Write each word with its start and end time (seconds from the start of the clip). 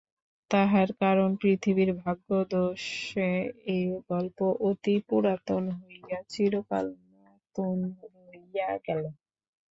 তাহার 0.51 0.89
কারণ 1.01 1.29
পৃথিবীর 1.41 1.89
ভাগ্যদোষে 2.01 3.29
এ 3.67 3.77
গল্প 4.09 4.37
অতিপুরাতন 4.67 5.63
হইয়াও 5.77 6.23
চিরকাল 6.29 6.85
নূতন 7.15 7.77
রহিয়া 8.23 8.69
গেল। 8.85 9.03